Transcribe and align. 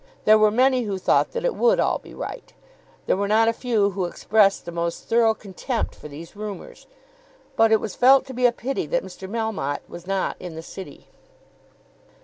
There 0.25 0.39
were 0.39 0.49
many 0.49 0.81
who 0.85 0.97
thought 0.97 1.31
that 1.33 1.45
it 1.45 1.53
would 1.53 1.79
all 1.79 1.99
be 1.99 2.15
right. 2.15 2.51
There 3.05 3.15
were 3.15 3.27
not 3.27 3.47
a 3.47 3.53
few 3.53 3.91
who 3.91 4.05
expressed 4.05 4.65
the 4.65 4.71
most 4.71 5.03
thorough 5.03 5.35
contempt 5.35 5.93
for 5.93 6.07
these 6.07 6.35
rumours. 6.35 6.87
But 7.55 7.71
it 7.71 7.79
was 7.79 7.93
felt 7.93 8.25
to 8.25 8.33
be 8.33 8.47
a 8.47 8.51
pity 8.51 8.87
that 8.87 9.03
Mr. 9.03 9.29
Melmotte 9.29 9.87
was 9.87 10.07
not 10.07 10.37
in 10.39 10.55
the 10.55 10.63
City. 10.63 11.07